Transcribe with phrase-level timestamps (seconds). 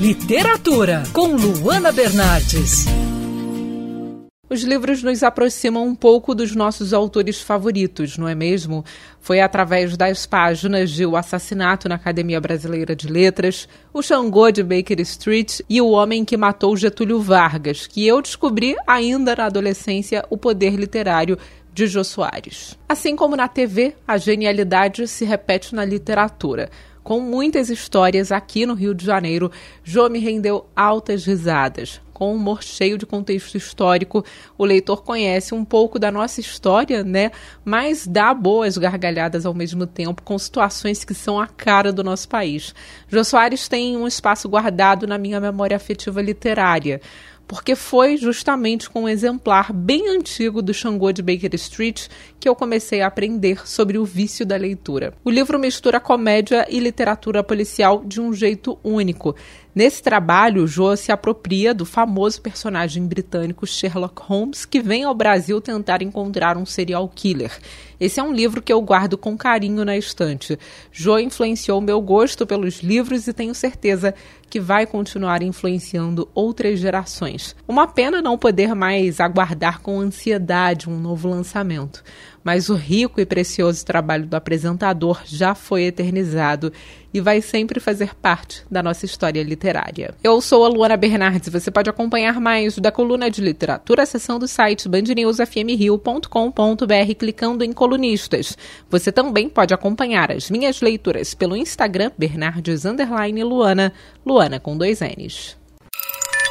[0.00, 2.86] Literatura, com Luana Bernardes.
[4.48, 8.82] Os livros nos aproximam um pouco dos nossos autores favoritos, não é mesmo?
[9.20, 14.62] Foi através das páginas de O Assassinato na Academia Brasileira de Letras, O Xangô de
[14.62, 20.24] Baker Street e O Homem que Matou Getúlio Vargas que eu descobri ainda na adolescência
[20.30, 21.36] o poder literário
[21.74, 22.74] de Jô Soares.
[22.88, 26.70] Assim como na TV, a genialidade se repete na literatura.
[27.02, 29.50] Com muitas histórias aqui no Rio de Janeiro,
[29.82, 32.00] Jô me rendeu altas risadas.
[32.12, 34.22] Com um humor cheio de contexto histórico,
[34.58, 37.30] o leitor conhece um pouco da nossa história, né?
[37.64, 42.28] Mas dá boas gargalhadas ao mesmo tempo, com situações que são a cara do nosso
[42.28, 42.74] país.
[43.08, 47.00] Jô Soares tem um espaço guardado na minha memória afetiva literária
[47.50, 52.06] porque foi justamente com um exemplar bem antigo do Xangô de Baker Street
[52.38, 55.12] que eu comecei a aprender sobre o vício da leitura.
[55.24, 59.34] O livro mistura comédia e literatura policial de um jeito único.
[59.72, 65.60] Nesse trabalho, Joe se apropria do famoso personagem britânico Sherlock Holmes, que vem ao Brasil
[65.60, 67.56] tentar encontrar um serial killer.
[68.00, 70.58] Esse é um livro que eu guardo com carinho na estante.
[70.90, 74.12] Joe influenciou meu gosto pelos livros e tenho certeza
[74.48, 77.39] que vai continuar influenciando outras gerações.
[77.66, 82.02] Uma pena não poder mais aguardar com ansiedade um novo lançamento
[82.42, 86.72] mas o rico e precioso trabalho do apresentador já foi eternizado
[87.12, 90.14] e vai sempre fazer parte da nossa história literária.
[90.22, 94.38] Eu sou a Luana Bernardes e você pode acompanhar mais da coluna de literatura, seção
[94.38, 98.56] do site bandnewsfmrio.com.br clicando em colunistas.
[98.88, 102.84] Você também pode acompanhar as minhas leituras pelo Instagram Bernardes
[103.42, 103.92] Luana,
[104.24, 105.59] Luana com dois N's.